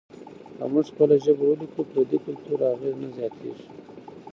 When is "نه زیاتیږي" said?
3.01-3.65